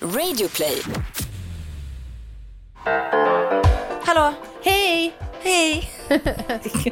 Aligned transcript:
Radioplay. 0.00 0.82
Hallå? 4.04 4.32
Hej! 4.64 5.14
Hej! 5.42 5.90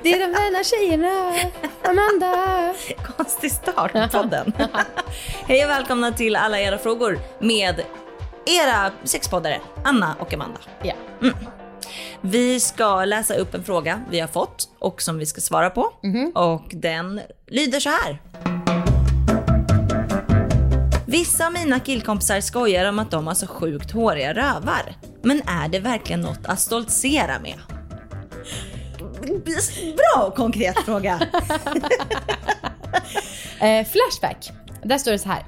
Det 0.03 0.13
är 0.13 0.21
de 0.21 0.27
vänner 0.27 0.65
tjejerna. 0.65 1.35
Amanda. 1.85 2.75
Konstig 3.17 3.53
start 3.53 3.93
på 3.93 4.09
podden. 4.09 4.53
Hej 5.47 5.65
och 5.65 5.71
välkomna 5.71 6.13
till 6.13 6.37
alla 6.37 6.61
era 6.61 6.79
frågor 6.79 7.19
med 7.39 7.83
era 8.47 8.91
sexpoddare 9.05 9.61
Anna 9.85 10.17
och 10.19 10.35
Amanda. 10.35 10.61
Ja. 10.83 10.95
Vi 12.21 12.61
ska 12.61 13.05
läsa 13.05 13.35
upp 13.35 13.55
en 13.55 13.65
fråga 13.65 14.01
vi 14.11 14.21
har 14.21 14.29
fått 14.29 14.69
och 14.79 15.03
som 15.03 15.19
vi 15.19 15.27
ska 15.27 15.41
svara 15.41 15.71
på. 15.71 15.93
Och 16.35 16.65
den 16.71 17.21
lyder 17.47 17.81
så 17.81 17.91
här. 17.91 18.19
Vissa 21.15 21.47
av 21.47 21.53
mina 21.53 21.81
killkompisar 21.81 22.41
skojar 22.41 22.89
om 22.89 22.99
att 22.99 23.11
de 23.11 23.27
har 23.27 23.35
så 23.35 23.47
sjukt 23.47 23.91
håriga 23.91 24.35
rövar. 24.35 24.95
Men 25.23 25.43
är 25.49 25.69
det 25.69 25.79
verkligen 25.79 26.21
något 26.21 26.47
att 26.47 26.61
stoltsera 26.61 27.39
med? 27.39 27.59
Bra 29.97 30.31
konkret 30.37 30.79
fråga. 30.85 31.21
Eh, 33.61 33.87
flashback. 33.87 34.51
Där 34.83 34.99
står 34.99 35.13
det 35.13 35.19
så 35.19 35.29
här. 35.29 35.45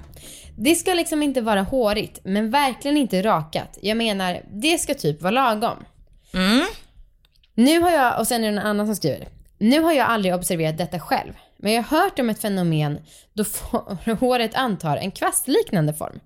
Det 0.57 0.75
ska 0.75 0.95
liksom 0.95 1.23
inte 1.23 1.41
vara 1.41 1.63
hårigt, 1.63 2.21
men 2.25 2.51
verkligen 2.51 2.97
inte 2.97 3.23
rakat. 3.23 3.79
Jag 3.83 3.97
menar, 3.97 4.43
det 4.53 4.79
ska 4.79 4.95
typ 4.95 5.23
vara 5.23 5.31
lagom. 5.31 5.85
Nu 7.55 7.81
har 7.81 7.91
jag, 7.91 8.19
och 8.19 8.27
sen 8.27 8.45
är 8.45 8.49
det 8.49 8.55
någon 8.55 8.67
annan 8.67 8.87
som 8.87 8.97
skriver. 8.97 9.29
Nu 9.59 9.81
har 9.81 9.93
jag 9.93 10.09
aldrig 10.09 10.35
observerat 10.35 10.79
detta 10.79 11.01
själv, 11.01 11.33
men 11.59 11.73
jag 11.73 11.83
har 11.83 12.01
hört 12.01 12.19
om 12.19 12.31
ett 12.31 12.41
fenomen 12.41 12.99
då 13.35 13.45
håret 14.21 14.55
antar 14.55 14.97
en 14.97 15.11
kvastliknande 15.11 15.95
form. 15.95 16.21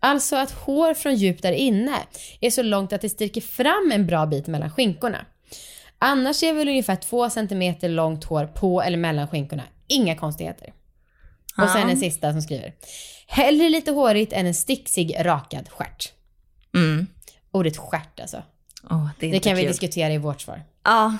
Alltså 0.00 0.36
att 0.36 0.50
hår 0.50 0.94
från 0.94 1.14
djupt 1.16 1.42
där 1.42 1.52
inne 1.52 1.96
är 2.40 2.50
så 2.50 2.62
långt 2.62 2.92
att 2.92 3.00
det 3.00 3.08
sticker 3.08 3.40
fram 3.40 3.90
en 3.94 4.06
bra 4.06 4.26
bit 4.26 4.46
mellan 4.46 4.70
skinkorna. 4.70 5.26
Annars 5.98 6.42
är 6.42 6.52
väl 6.52 6.68
ungefär 6.68 6.96
två 6.96 7.30
centimeter 7.30 7.88
långt 7.88 8.24
hår 8.24 8.46
på 8.46 8.82
eller 8.82 8.96
mellan 8.98 9.28
skinkorna. 9.28 9.62
Inga 9.86 10.16
konstigheter. 10.16 10.72
Och 11.62 11.68
sen 11.70 11.90
en 11.90 11.96
sista 11.96 12.32
som 12.32 12.42
skriver. 12.42 12.74
Hellre 13.26 13.68
lite 13.68 13.90
hårigt 13.90 14.32
än 14.32 14.46
en 14.46 14.54
sticksig 14.54 15.14
rakad 15.20 15.68
stjärt. 15.68 16.12
Mm. 16.74 17.06
Ordet 17.50 17.76
stjärt 17.76 18.20
alltså. 18.20 18.42
Åh, 18.90 19.08
det 19.20 19.30
Det 19.30 19.40
kan 19.40 19.56
vi 19.56 19.62
kul. 19.62 19.70
diskutera 19.70 20.12
i 20.12 20.18
vårt 20.18 20.40
svar. 20.40 20.62
Ja, 20.84 21.16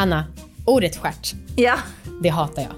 Anna, 0.00 0.24
ordet 0.64 0.96
stjärt, 0.96 1.34
ja. 1.56 1.78
det 2.22 2.28
hatar 2.28 2.62
jag. 2.62 2.72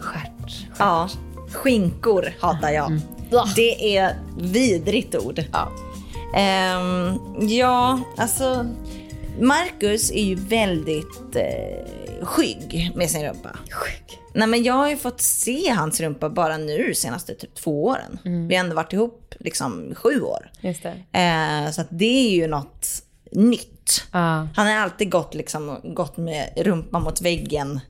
Stjärt. 0.00 0.66
Ja, 0.78 1.08
skinkor 1.52 2.32
hatar 2.40 2.70
jag. 2.70 2.86
Mm. 2.86 3.00
Det 3.56 3.96
är 3.96 4.16
vidrigt 4.38 5.14
ord. 5.14 5.44
Ja. 5.52 5.72
Ehm, 6.36 7.18
ja, 7.48 8.00
alltså 8.16 8.66
Marcus 9.40 10.10
är 10.10 10.22
ju 10.22 10.34
väldigt 10.34 11.36
eh, 11.36 11.86
skygg 12.22 12.92
med 12.94 13.10
sin 13.10 13.24
rumpa. 13.24 13.58
Sjuk. 13.70 14.18
Nej 14.34 14.48
men 14.48 14.62
jag 14.62 14.74
har 14.74 14.88
ju 14.88 14.96
fått 14.96 15.20
se 15.20 15.70
hans 15.70 16.00
rumpa 16.00 16.30
bara 16.30 16.56
nu 16.56 16.88
de 16.88 16.94
senaste 16.94 17.34
typ 17.34 17.54
två 17.54 17.84
åren. 17.84 18.18
Mm. 18.24 18.48
Vi 18.48 18.56
har 18.56 18.64
ändå 18.64 18.76
varit 18.76 18.92
ihop 18.92 19.34
liksom 19.40 19.94
sju 19.94 20.20
år. 20.20 20.50
Just 20.60 20.82
det. 20.82 21.18
Eh, 21.20 21.70
så 21.70 21.80
att 21.80 21.88
det 21.90 22.28
är 22.28 22.30
ju 22.30 22.46
något 22.46 23.02
nytt. 23.32 24.04
Ja. 24.12 24.48
Han 24.56 24.66
har 24.66 24.74
alltid 24.74 25.10
gått, 25.10 25.34
liksom, 25.34 25.80
gått 25.94 26.16
med 26.16 26.52
rumpan 26.56 27.02
mot 27.02 27.20
väggen 27.20 27.80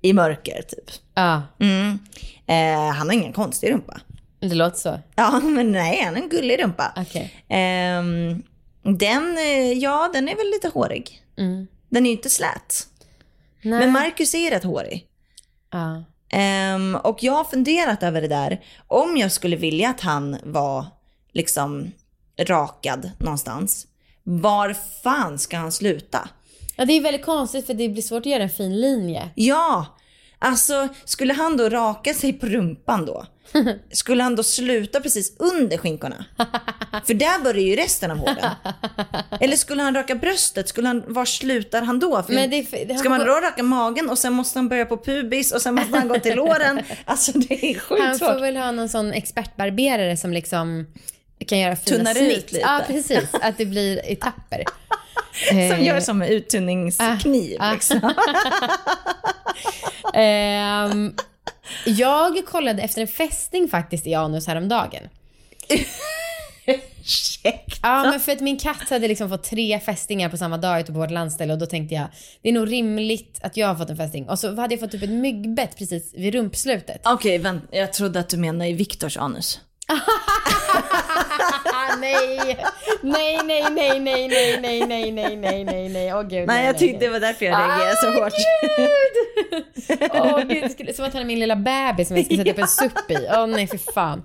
i 0.00 0.12
mörker 0.12 0.62
typ. 0.62 0.90
Ja, 1.14 1.42
Mm. 1.60 1.98
Eh, 2.46 2.94
han 2.94 3.06
har 3.08 3.14
ingen 3.14 3.32
konstig 3.32 3.72
rumpa. 3.72 4.00
det 4.40 4.54
låter 4.54 4.78
så. 4.78 4.98
Ja, 5.16 5.40
men 5.40 5.72
nej, 5.72 6.02
han 6.04 6.14
har 6.14 6.22
en 6.22 6.28
gullig 6.28 6.62
rumpa. 6.62 6.92
Okej. 6.96 7.44
Ehm, 7.48 8.42
den, 8.82 9.38
eh, 9.38 9.72
ja, 9.72 10.10
den 10.12 10.28
är 10.28 10.36
väl 10.36 10.50
lite 10.50 10.68
hårig. 10.68 11.22
Mm. 11.38 11.66
Den 11.88 12.06
är 12.06 12.10
ju 12.10 12.16
inte 12.16 12.30
slät. 12.30 12.86
Nej. 13.62 13.78
Men 13.80 13.92
Marcus 13.92 14.34
är 14.34 14.50
rätt 14.50 14.64
hårig. 14.64 15.06
Ja. 15.72 16.04
Ehm, 16.32 16.94
och 17.04 17.22
jag 17.22 17.32
har 17.32 17.44
funderat 17.44 18.02
över 18.02 18.20
det 18.20 18.28
där. 18.28 18.60
Om 18.86 19.16
jag 19.16 19.32
skulle 19.32 19.56
vilja 19.56 19.88
att 19.90 20.00
han 20.00 20.36
var 20.44 20.86
liksom 21.32 21.90
rakad 22.40 23.10
någonstans. 23.18 23.86
Var 24.32 24.76
fan 25.02 25.38
ska 25.38 25.56
han 25.56 25.72
sluta? 25.72 26.28
ja, 26.76 26.84
det 26.84 26.92
är 26.92 27.00
väldigt 27.00 27.24
konstigt 27.24 27.66
för 27.66 27.74
det 27.74 27.88
blir 27.88 28.02
svårt 28.02 28.20
att 28.20 28.26
göra 28.26 28.42
en 28.42 28.50
fin 28.50 28.80
linje. 28.80 29.30
Ja, 29.34 29.86
alltså 30.38 30.88
skulle 31.04 31.32
han 31.34 31.56
då 31.56 31.68
raka 31.68 32.14
sig 32.14 32.32
på 32.32 32.46
rumpan 32.46 33.06
då? 33.06 33.26
Skulle 33.92 34.22
han 34.22 34.36
då 34.36 34.42
sluta 34.42 35.00
precis 35.00 35.36
under 35.38 35.76
skinkorna? 35.76 36.24
För 37.06 37.14
där 37.14 37.42
börjar 37.44 37.60
ju 37.60 37.76
resten 37.76 38.10
av 38.10 38.16
håren. 38.18 38.50
Eller 39.40 39.56
skulle 39.56 39.82
han 39.82 39.94
raka 39.94 40.14
bröstet? 40.14 40.68
Skulle 40.68 40.88
han, 40.88 41.04
var 41.06 41.24
slutar 41.24 41.82
han 41.82 41.98
då? 41.98 42.22
För 42.22 42.32
Men 42.32 42.50
det, 42.50 42.66
det, 42.88 42.94
Ska 42.98 43.08
man 43.08 43.20
då 43.20 43.26
raka 43.26 43.62
magen 43.62 44.10
och 44.10 44.18
sen 44.18 44.32
måste 44.32 44.58
han 44.58 44.68
börja 44.68 44.86
på 44.86 44.96
pubis 44.96 45.52
och 45.52 45.62
sen 45.62 45.74
måste 45.74 45.96
han 45.98 46.08
gå 46.08 46.18
till 46.18 46.36
låren? 46.36 46.80
Alltså 47.04 47.32
det 47.38 47.70
är 47.70 47.78
sjukt 47.78 48.02
Han 48.02 48.18
får 48.18 48.26
svårt. 48.26 48.42
väl 48.42 48.56
ha 48.56 48.70
någon 48.70 48.88
sån 48.88 49.12
expertbarberare 49.12 50.16
som 50.16 50.32
liksom 50.32 50.86
kan 51.44 51.58
göra 51.58 51.76
fina 51.76 51.96
Tunnar 51.96 52.10
ut 52.10 52.16
snitt. 52.16 52.52
lite. 52.52 52.58
Ja, 52.66 52.80
precis. 52.86 53.34
Att 53.34 53.58
det 53.58 53.66
blir 53.66 54.00
etapper. 54.12 54.64
Som 55.48 55.58
Eh, 55.58 55.84
gör 55.84 56.00
som 56.00 56.22
en 56.22 56.28
uttunningskniv. 56.28 57.56
ah. 57.60 57.72
liksom. 57.72 58.00
Ehm, 60.14 61.14
jag 61.86 62.46
kollade 62.46 62.82
efter 62.82 63.00
en 63.02 63.08
fästing 63.08 63.68
faktiskt 63.68 64.06
i 64.06 64.14
anus 64.14 64.46
häromdagen. 64.46 65.08
Ursäkta. 66.66 67.76
Ja, 67.82 68.02
men 68.10 68.20
för 68.20 68.32
att 68.32 68.40
min 68.40 68.58
katt 68.58 68.90
hade 68.90 69.08
liksom 69.08 69.28
fått 69.28 69.42
tre 69.44 69.80
fästingar 69.80 70.28
på 70.28 70.36
samma 70.36 70.56
dag 70.58 70.80
ute 70.80 70.92
på 70.92 70.98
vårt 70.98 71.10
landställe 71.10 71.52
och 71.52 71.58
då 71.58 71.66
tänkte 71.66 71.94
jag 71.94 72.06
det 72.42 72.48
är 72.48 72.52
nog 72.52 72.72
rimligt 72.72 73.38
att 73.42 73.56
jag 73.56 73.66
har 73.66 73.74
fått 73.74 73.90
en 73.90 73.96
fästing. 73.96 74.28
Och 74.28 74.38
så 74.38 74.54
hade 74.56 74.74
jag 74.74 74.80
fått 74.80 74.90
typ 74.90 75.02
ett 75.02 75.10
myggbett 75.10 75.76
precis 75.78 76.14
vid 76.14 76.34
rumpslutet. 76.34 77.00
Okej, 77.04 77.38
vänta. 77.38 77.76
Jag 77.76 77.92
trodde 77.92 78.20
att 78.20 78.28
du 78.28 78.36
menade 78.36 78.70
i 78.70 78.72
Viktors 78.72 79.16
anus. 79.16 79.60
Ah, 81.74 81.96
nej! 82.00 82.56
Nej, 83.02 83.38
nej, 83.44 83.62
nej, 83.70 84.00
nej, 84.00 84.28
nej, 84.28 84.60
nej, 84.60 84.86
nej, 84.86 85.10
nej, 85.12 85.36
nej, 85.36 85.64
nej, 85.64 85.88
nej, 85.88 86.14
åh 86.14 86.22
gud. 86.22 86.46
Nej, 86.46 86.66
jag 86.66 86.78
tyckte 86.78 86.98
det 87.06 87.08
var 87.12 87.20
därför 87.20 87.44
jag 87.46 87.58
reagerade 87.58 87.96
så 87.96 88.12
hårt. 88.12 88.32
Åh 90.12 90.38
gud, 90.48 90.62
det 90.62 90.68
skulle, 90.68 90.92
som 90.94 91.04
att 91.04 91.12
han 91.12 91.22
är 91.22 91.26
min 91.26 91.38
lilla 91.38 91.56
bebis 91.56 92.08
som 92.08 92.16
jag 92.16 92.26
ska 92.26 92.36
sätta 92.36 92.50
upp 92.50 92.58
en 92.58 92.68
supp 92.90 93.10
i. 93.10 93.26
Åh 93.30 93.46
nej, 93.46 93.66
för 93.66 93.92
fan. 93.92 94.22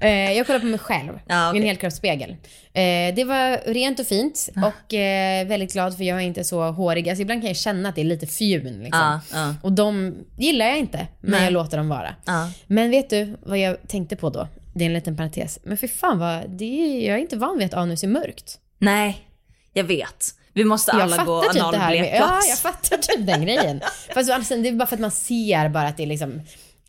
Eh, 0.00 0.32
jag 0.32 0.46
kollar 0.46 0.60
på 0.60 0.66
mig 0.66 0.78
själv 0.78 1.18
Ja, 1.28 1.48
okej. 1.48 1.58
i 1.58 1.62
en 1.62 1.68
helkroppsspegel. 1.68 2.30
Eh, 2.72 3.14
det 3.14 3.24
var 3.26 3.72
rent 3.72 4.00
och 4.00 4.06
fint 4.06 4.48
och 4.56 4.94
eh, 4.94 5.46
väldigt 5.46 5.72
glad 5.72 5.96
för 5.96 6.04
jag 6.04 6.16
är 6.18 6.22
inte 6.22 6.44
så 6.44 6.62
hårig. 6.70 7.08
Alltså 7.08 7.22
ibland 7.22 7.40
kan 7.40 7.48
jag 7.48 7.56
känna 7.56 7.88
att 7.88 7.94
det 7.94 8.00
är 8.00 8.04
lite 8.04 8.26
fjun 8.26 8.62
liksom. 8.82 9.00
Ja, 9.00 9.20
ja. 9.32 9.54
Och 9.62 9.72
de 9.72 10.14
gillar 10.38 10.66
jag 10.66 10.78
inte, 10.78 11.06
men 11.20 11.30
Nej. 11.30 11.44
jag 11.44 11.52
låter 11.52 11.76
dem 11.76 11.88
vara. 11.88 12.14
Ja. 12.26 12.50
Men 12.66 12.90
vet 12.90 13.10
du 13.10 13.36
vad 13.42 13.58
jag 13.58 13.76
tänkte 13.88 14.16
på 14.16 14.30
då? 14.30 14.48
Det 14.74 14.84
är 14.84 14.86
en 14.86 14.92
liten 14.92 15.16
parentes. 15.16 15.58
Men 15.62 15.76
för 15.76 15.86
fan 15.86 16.18
vad, 16.18 16.50
det 16.50 16.64
är, 16.64 17.08
jag 17.08 17.16
är 17.16 17.20
inte 17.20 17.36
van 17.36 17.58
vid 17.58 17.66
att 17.66 17.74
anus 17.74 18.02
är 18.02 18.08
mörkt. 18.08 18.58
Nej, 18.78 19.28
jag 19.72 19.84
vet. 19.84 20.34
Vi 20.52 20.64
måste 20.64 20.90
Jag 20.92 21.00
alla 21.00 21.24
gå 21.24 21.42
typ 21.42 21.62
med, 21.72 22.16
Ja, 22.20 22.40
jag 22.48 22.58
fattar 22.58 22.96
typ 22.96 23.26
den 23.26 23.42
grejen. 23.42 23.80
Fast 24.14 24.30
alltså, 24.30 24.56
det 24.56 24.68
är 24.68 24.72
bara 24.72 24.86
för 24.86 24.96
att 24.96 25.00
man 25.00 25.10
ser 25.10 25.68
bara 25.68 25.88
att 25.88 25.96
det 25.96 26.02
är 26.02 26.06
liksom 26.06 26.40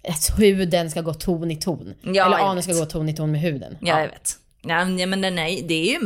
att 0.07 0.39
huden 0.39 0.91
ska 0.91 1.01
gå 1.01 1.13
ton 1.13 1.51
i 1.51 1.55
ton. 1.55 1.93
Ja, 2.01 2.25
Eller 2.25 2.37
anus 2.37 2.65
ska 2.65 2.73
gå 2.73 2.85
ton 2.85 3.09
i 3.09 3.15
ton 3.15 3.31
med 3.31 3.41
huden. 3.41 3.77
Ja, 3.81 3.99
jag 3.99 4.07
vet. 4.07 4.37
Ja, 4.61 4.85
men 4.85 5.21
den 5.21 5.39
är, 5.39 5.61
det 5.67 5.73
är 5.73 5.91
ju 5.91 5.99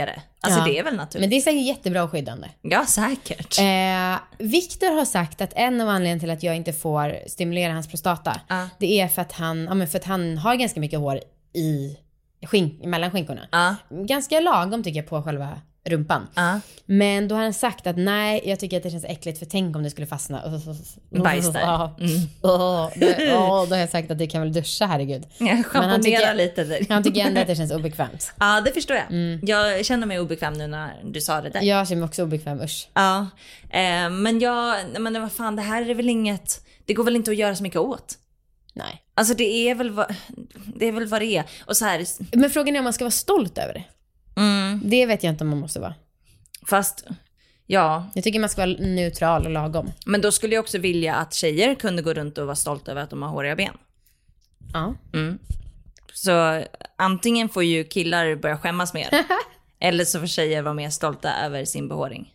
mörkare. 0.00 0.22
Alltså 0.40 0.60
Ja. 0.60 0.64
det 0.66 0.78
är 0.78 0.84
väl 0.84 0.96
naturligt. 0.96 1.20
Men 1.20 1.30
det 1.30 1.36
är 1.36 1.40
säkert 1.40 1.62
jättebra 1.66 2.02
och 2.04 2.10
skyddande. 2.10 2.48
Ja, 2.62 2.86
säkert. 2.86 3.58
Eh, 3.58 4.18
Viktor 4.46 4.96
har 4.96 5.04
sagt 5.04 5.40
att 5.40 5.52
en 5.56 5.80
av 5.80 5.88
anledningarna 5.88 6.20
till 6.20 6.30
att 6.30 6.42
jag 6.42 6.56
inte 6.56 6.72
får 6.72 7.28
stimulera 7.28 7.72
hans 7.72 7.88
prostata, 7.88 8.40
Ja. 8.48 8.68
det 8.78 9.00
är 9.00 9.08
för 9.08 9.22
att, 9.22 9.32
han, 9.32 9.64
ja, 9.64 9.74
men 9.74 9.88
för 9.88 9.98
att 9.98 10.04
han 10.04 10.38
har 10.38 10.54
ganska 10.54 10.80
mycket 10.80 10.98
hår 10.98 11.20
i 11.52 11.96
skink, 12.46 12.84
mellan 12.84 13.10
skinkorna. 13.10 13.40
Ja, 13.52 13.76
Ganska 13.90 14.40
lagom 14.40 14.82
tycker 14.82 15.00
jag 15.00 15.08
på 15.08 15.22
själva 15.22 15.60
rumpan. 15.86 16.26
ja. 16.34 16.60
Men 16.88 17.28
då 17.28 17.34
har 17.34 17.42
han 17.42 17.54
sagt 17.54 17.86
att 17.86 17.96
nej, 17.96 18.42
jag 18.44 18.60
tycker 18.60 18.76
att 18.76 18.82
det 18.82 18.90
känns 18.90 19.04
äckligt 19.04 19.38
för 19.38 19.46
tänk 19.46 19.76
om 19.76 19.82
det 19.82 19.90
skulle 19.90 20.06
fastna. 20.06 20.60
Bajs 21.10 21.52
där. 21.52 21.60
Ja. 21.60 21.96
Mm. 22.00 22.10
Åh, 22.42 22.90
det- 22.96 23.34
åh, 23.36 23.68
då 23.68 23.74
har 23.74 23.80
jag 23.80 23.90
sagt 23.90 24.10
att 24.10 24.18
du 24.18 24.26
kan 24.26 24.40
väl 24.42 24.52
duscha, 24.52 24.86
herregud. 24.86 25.24
Tycker- 26.02 26.34
lite 26.34 26.64
där. 26.64 26.86
Han 26.88 27.02
tycker 27.02 27.20
ändå 27.20 27.40
att 27.40 27.46
det 27.46 27.56
känns 27.56 27.72
obekvämt. 27.72 28.32
Ja, 28.40 28.60
det 28.60 28.72
förstår 28.72 28.96
jag. 28.96 29.38
Jag 29.42 29.84
känner 29.84 30.06
mig 30.06 30.20
obekväm 30.20 30.52
nu 30.52 30.66
när 30.66 31.00
du 31.04 31.20
sa 31.20 31.40
det 31.40 31.50
där. 31.50 31.62
Jag 31.62 31.88
känner 31.88 32.00
mig 32.00 32.06
också 32.08 32.22
obekväm, 32.22 32.60
usch. 32.60 32.88
Ja, 32.94 33.26
eh, 33.70 34.10
men 34.10 34.40
jag, 34.40 34.76
men 35.00 35.20
vad 35.22 35.32
fan, 35.32 35.56
det 35.56 35.62
här 35.62 35.90
är 35.90 35.94
väl 35.94 36.08
inget, 36.08 36.60
det 36.84 36.94
går 36.94 37.04
väl 37.04 37.16
inte 37.16 37.30
att 37.30 37.36
göra 37.36 37.56
så 37.56 37.62
mycket 37.62 37.80
åt. 37.80 38.14
Nej. 38.74 39.02
Alltså 39.14 39.34
det 39.34 39.68
är 39.70 39.74
väl 39.74 39.90
vad 39.90 40.14
det 40.74 40.88
är. 40.88 40.92
Väl 40.92 41.06
vad 41.06 41.20
det 41.22 41.26
är. 41.36 41.44
Och 41.66 41.76
så 41.76 41.84
här, 41.84 42.04
Men 42.36 42.50
frågan 42.50 42.74
är 42.76 42.80
om 42.80 42.84
man 42.84 42.92
ska 42.92 43.04
vara 43.04 43.10
stolt 43.10 43.58
över 43.58 43.74
det. 43.74 43.84
Mm, 44.36 44.80
Det 44.84 45.06
vet 45.06 45.22
jag 45.22 45.32
inte 45.32 45.44
om 45.44 45.50
man 45.50 45.58
måste 45.58 45.80
vara. 45.80 45.94
fast 46.66 47.04
ja, 47.66 48.10
Jag 48.14 48.24
tycker 48.24 48.40
man 48.40 48.48
ska 48.48 48.66
vara 48.66 48.76
neutral 48.78 49.44
och 49.46 49.50
lagom. 49.52 49.92
men 50.06 50.20
då 50.20 50.32
skulle 50.32 50.54
jag 50.54 50.62
också 50.62 50.78
vilja 50.78 51.14
att 51.14 51.34
tjejer 51.34 51.74
kunde 51.74 52.02
gå 52.02 52.14
runt 52.14 52.38
och 52.38 52.46
vara 52.46 52.56
stolta 52.56 52.90
över 52.90 53.02
att 53.02 53.10
de 53.10 53.22
har 53.22 53.28
håriga 53.28 53.56
ben. 53.56 53.76
Ja. 54.72 54.94
Mm. 55.14 55.38
Så 56.12 56.64
antingen 56.96 57.48
får 57.48 57.64
ju 57.64 57.84
killar 57.84 58.34
börja 58.36 58.58
skämmas 58.58 58.94
mer. 58.94 59.08
eller 59.80 60.04
så 60.04 60.20
får 60.20 60.26
tjejer 60.26 60.62
vara 60.62 60.74
mer 60.74 60.90
stolta 60.90 61.32
över 61.44 61.64
sin 61.64 61.88
behåring. 61.88 62.34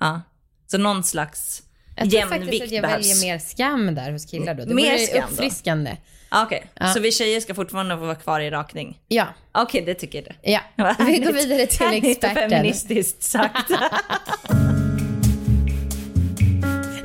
Ja. 0.00 0.20
Så 0.66 0.78
någon 0.78 1.04
slags 1.04 1.62
Jag 1.96 2.10
tror 2.10 2.20
faktiskt 2.20 2.40
jämvikt 2.42 2.64
att 2.64 2.70
jag 2.72 2.82
behövs. 2.82 3.06
väljer 3.22 3.32
mer 3.32 3.38
skam 3.38 3.94
där 3.94 4.12
hos 4.12 4.24
killar 4.24 4.54
då. 4.54 4.64
Det 4.64 4.74
Mer 4.74 4.98
skam 4.98 5.20
då? 5.20 5.26
uppfriskande. 5.32 5.96
Ah, 6.34 6.42
Okej, 6.44 6.66
så 6.94 7.00
vi 7.00 7.12
tjejer 7.12 7.40
ska 7.40 7.54
fortfarande 7.54 7.96
få 7.96 8.00
vara 8.04 8.14
kvar 8.14 8.40
i 8.40 8.50
rakning? 8.50 8.98
Ja, 9.08 9.26
Okej, 9.52 9.82
det 9.86 9.94
tycker 9.94 10.22
du. 10.22 10.50
ja. 10.52 10.60
Vi 10.76 10.82
går 10.82 11.04
härligt. 11.04 11.34
vidare 11.44 11.66
till 11.66 11.86
Härligt 11.86 12.04
experten. 12.24 12.50
feministiskt 12.50 13.22
sagt. 13.22 13.70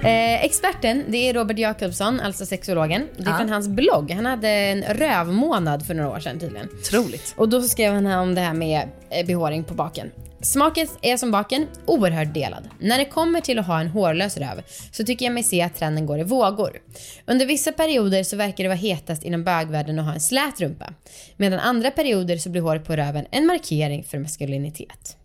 Eh, 0.03 0.45
experten, 0.45 1.03
det 1.07 1.17
är 1.29 1.33
Robert 1.33 1.57
Jakobsson, 1.59 2.19
alltså 2.19 2.45
sexologen. 2.45 3.07
Det 3.17 3.23
är 3.23 3.29
Ja. 3.31 3.37
från 3.37 3.49
hans 3.49 3.67
blogg. 3.67 4.11
Han 4.11 4.25
hade 4.25 4.49
en 4.49 4.83
rövmånad 4.83 5.85
för 5.85 5.93
några 5.93 6.09
år 6.09 6.19
sedan 6.19 6.39
tydligen. 6.39 6.69
Otroligt. 6.79 7.33
Och 7.37 7.49
då 7.49 7.61
skrev 7.61 7.93
han 7.93 8.05
om 8.05 8.35
det 8.35 8.41
här 8.41 8.53
med 8.53 8.89
eh, 9.09 9.25
behåring 9.25 9.63
på 9.63 9.73
baken. 9.73 10.11
Smaken 10.41 10.87
är 11.01 11.17
som 11.17 11.31
baken, 11.31 11.67
oerhört 11.85 12.33
delad. 12.33 12.69
När 12.79 12.97
det 12.97 13.05
kommer 13.05 13.41
till 13.41 13.59
att 13.59 13.67
ha 13.67 13.79
en 13.79 13.87
hårlös 13.87 14.37
röv 14.37 14.61
så 14.91 15.03
tycker 15.03 15.25
jag 15.25 15.33
mig 15.33 15.43
se 15.43 15.61
att 15.61 15.75
trenden 15.75 16.05
går 16.05 16.19
i 16.19 16.23
vågor. 16.23 16.81
Under 17.25 17.45
vissa 17.45 17.71
perioder 17.71 18.23
så 18.23 18.35
verkar 18.35 18.63
det 18.63 18.67
vara 18.67 18.77
hetast 18.77 19.23
inom 19.23 19.43
bögvärlden 19.43 19.99
att 19.99 20.05
ha 20.05 20.13
en 20.13 20.19
slät 20.19 20.61
rumpa. 20.61 20.93
Medan 21.37 21.59
andra 21.59 21.91
perioder 21.91 22.37
så 22.37 22.49
blir 22.49 22.61
håret 22.61 22.85
på 22.85 22.95
röven 22.95 23.25
en 23.31 23.45
markering 23.45 24.03
för 24.03 24.19
maskulinitet. 24.19 25.17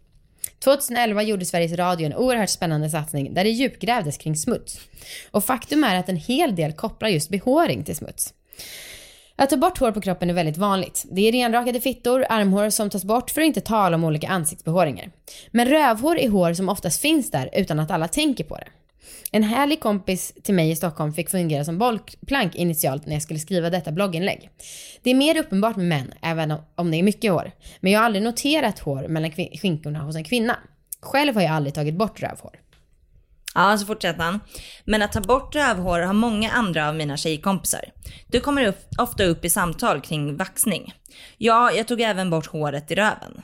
2011 0.65 1.23
gjorde 1.23 1.45
Sveriges 1.45 1.73
Radio 1.73 2.07
en 2.07 2.15
oerhört 2.15 2.51
spännande 2.51 2.91
satsning 2.91 3.35
där 3.35 3.45
det 3.45 3.51
djupgrävdes 3.51 4.19
kring 4.19 4.37
smuts. 4.37 4.81
Och 5.31 5.45
faktum 5.45 5.85
är 5.85 5.97
att 5.97 6.09
en 6.09 6.17
hel 6.17 6.55
del 6.55 6.73
kopplar 6.73 7.09
just 7.09 7.31
behåring 7.31 7.85
till 7.85 7.97
smuts. 7.97 8.35
Att 9.43 9.51
ta 9.51 9.57
bort 9.57 9.79
hår 9.79 9.93
på 9.93 10.01
kroppen 10.01 10.31
är 10.31 10.35
väldigt 10.35 10.57
vanligt. 10.57 11.07
Det 11.11 11.29
är 11.29 11.33
renrakade 11.33 11.81
fittor, 11.81 12.27
armhår 12.29 12.71
som 12.71 12.91
tas 12.91 13.05
bort 13.05 13.31
för 13.31 13.41
att 13.41 13.47
inte 13.47 13.61
tala 13.61 13.97
om 13.97 14.05
olika 14.05 14.29
ansiktsbehåringar. 14.29 15.11
Men 15.51 15.69
rövhår 15.69 16.19
är 16.19 16.29
hår 16.29 16.53
som 16.53 16.69
oftast 16.69 17.01
finns 17.01 17.31
där 17.31 17.51
utan 17.53 17.81
att 17.81 17.91
alla 17.91 18.09
tänker 18.09 18.45
på 18.45 18.57
det. 18.57 18.67
En 19.33 19.43
härlig 19.43 19.81
kompis 19.81 20.33
till 20.43 20.55
mig 20.55 20.71
i 20.71 20.77
Stockholm 20.77 21.13
fick 21.13 21.31
fungera 21.31 21.65
som 21.65 21.79
bollplank 21.79 22.55
initialt 22.55 23.07
när 23.07 23.13
jag 23.13 23.23
skulle 23.23 23.41
skriva 23.41 23.71
detta 23.71 23.93
blogginlägg. 23.93 24.51
Det 25.03 25.11
är 25.11 25.15
mer 25.15 25.39
uppenbart 25.39 25.77
med 25.77 25.87
män, 25.87 26.13
även 26.23 26.55
om 26.75 26.91
det 26.91 26.97
är 26.97 27.03
mycket 27.03 27.33
hår. 27.33 27.51
Men 27.81 27.93
jag 27.93 28.01
har 28.01 28.07
aldrig 28.07 28.25
noterat 28.25 28.79
hår 28.79 29.09
mellan 29.09 29.31
skinkorna 29.33 29.99
hos 29.99 30.17
en 30.17 30.25
kvinna. 30.25 30.59
Själv 31.01 31.35
har 31.35 31.43
jag 31.43 31.53
aldrig 31.53 31.75
tagit 31.75 31.95
bort 31.95 32.23
rövhår. 32.23 32.59
Ja, 33.55 33.79
så 33.79 33.87
fortsätter 33.87 34.23
han. 34.23 34.41
Men 34.85 35.03
att 35.03 35.13
ta 35.13 35.21
bort 35.21 35.55
rövhår 35.55 36.01
har 36.01 36.13
många 36.13 36.51
andra 36.51 36.89
av 36.89 36.95
mina 36.95 37.17
tjejkompisar. 37.17 37.85
Du 38.27 38.41
kommer 38.41 38.67
upp, 38.67 38.79
ofta 38.99 39.25
upp 39.25 39.45
i 39.45 39.51
samtal 39.51 40.01
kring 40.01 40.37
vaxning. 40.37 40.95
Ja, 41.39 41.73
jag 41.73 41.89
tog 41.89 42.01
även 42.01 42.31
bort 42.31 42.47
håret 42.47 42.91
i 42.91 42.95
röven. 42.95 43.43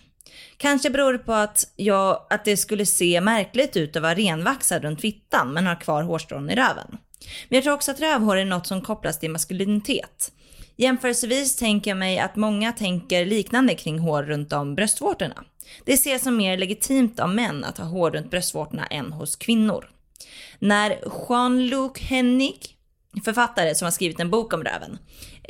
Kanske 0.56 0.90
beror 0.90 1.12
det 1.12 1.18
på 1.18 1.32
att, 1.32 1.72
jag, 1.76 2.26
att 2.30 2.44
det 2.44 2.56
skulle 2.56 2.86
se 2.86 3.20
märkligt 3.20 3.76
ut 3.76 3.96
att 3.96 4.02
vara 4.02 4.14
renvaxad 4.14 4.82
runt 4.82 5.00
fittan 5.00 5.52
men 5.52 5.66
ha 5.66 5.76
kvar 5.76 6.02
hårstrån 6.02 6.50
i 6.50 6.54
röven. 6.54 6.98
Men 7.48 7.56
jag 7.56 7.62
tror 7.62 7.74
också 7.74 7.90
att 7.90 8.00
rövhår 8.00 8.36
är 8.36 8.44
något 8.44 8.66
som 8.66 8.80
kopplas 8.80 9.18
till 9.18 9.30
maskulinitet. 9.30 10.32
Jämförelsevis 10.76 11.56
tänker 11.56 11.90
jag 11.90 11.98
mig 11.98 12.18
att 12.18 12.36
många 12.36 12.72
tänker 12.72 13.26
liknande 13.26 13.74
kring 13.74 13.98
hår 13.98 14.22
runt 14.22 14.52
om 14.52 14.74
bröstvårtorna. 14.74 15.44
Det 15.84 15.92
ses 15.92 16.22
som 16.22 16.36
mer 16.36 16.56
legitimt 16.56 17.20
av 17.20 17.34
män 17.34 17.64
att 17.64 17.78
ha 17.78 17.84
hår 17.84 18.10
runt 18.10 18.30
bröstvårtorna 18.30 18.86
än 18.86 19.12
hos 19.12 19.36
kvinnor. 19.36 19.84
När 20.58 20.98
Jean-Luc 21.28 21.98
Hennig, 21.98 22.76
författare 23.24 23.74
som 23.74 23.86
har 23.86 23.90
skrivit 23.90 24.20
en 24.20 24.30
bok 24.30 24.52
om 24.52 24.64
röven, 24.64 24.98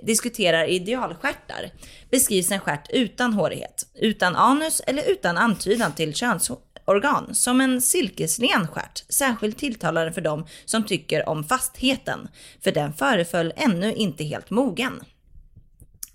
diskuterar 0.03 0.65
idealstjärtar 0.65 1.71
beskrivs 2.11 2.51
en 2.51 2.61
stjärt 2.61 2.91
utan 2.91 3.33
hårighet, 3.33 3.87
utan 3.95 4.37
anus 4.37 4.81
eller 4.87 5.11
utan 5.11 5.37
antydan 5.37 5.93
till 5.93 6.15
könsorgan 6.15 7.35
som 7.35 7.61
en 7.61 7.81
silkesren 7.81 8.69
stjärt, 8.69 9.05
särskilt 9.09 9.59
tilltalande 9.59 10.13
för 10.13 10.21
dem 10.21 10.47
som 10.65 10.85
tycker 10.85 11.29
om 11.29 11.45
fastheten, 11.45 12.29
för 12.61 12.73
den 12.73 12.93
föreföll 12.93 13.53
ännu 13.57 13.95
inte 13.95 14.25
helt 14.25 14.51
mogen. 14.51 15.03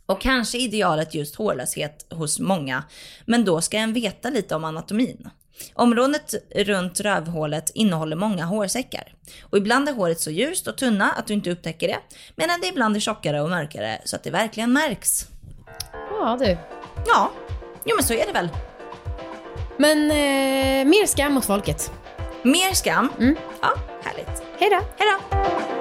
Och 0.05 0.21
kanske 0.21 0.57
idealet 0.57 1.15
just 1.15 1.35
hårlöshet 1.35 2.05
hos 2.09 2.39
många, 2.39 2.83
men 3.25 3.45
då 3.45 3.61
ska 3.61 3.77
en 3.77 3.93
veta 3.93 4.29
lite 4.29 4.55
om 4.55 4.63
anatomin. 4.63 5.29
Området 5.73 6.33
runt 6.55 6.99
rövhålet 6.99 7.71
innehåller 7.73 8.15
många 8.15 8.45
hårsäckar. 8.45 9.13
Och 9.41 9.57
ibland 9.57 9.89
är 9.89 9.93
håret 9.93 10.19
så 10.19 10.31
ljust 10.31 10.67
och 10.67 10.77
tunna 10.77 11.11
att 11.11 11.27
du 11.27 11.33
inte 11.33 11.51
upptäcker 11.51 11.87
det, 11.87 11.99
medan 12.35 12.61
det 12.61 12.67
ibland 12.67 12.95
är 12.95 12.99
tjockare 12.99 13.41
och 13.41 13.49
mörkare 13.49 14.01
så 14.05 14.15
att 14.15 14.23
det 14.23 14.31
verkligen 14.31 14.73
märks. 14.73 15.27
Ja 16.09 16.37
du. 16.39 16.57
Ja, 17.07 17.31
jo 17.85 17.95
men 17.95 18.03
så 18.03 18.13
är 18.13 18.25
det 18.25 18.33
väl. 18.33 18.49
Men 19.77 20.11
eh, 20.11 20.85
mer 20.85 21.05
skam 21.05 21.33
mot 21.33 21.45
folket. 21.45 21.91
Mer 22.43 22.73
skam. 22.73 23.09
Ja, 23.61 23.69
härligt. 24.03 24.43
Hej 24.59 24.69
då. 24.69 24.81
Hej 24.97 25.17
då! 25.29 25.72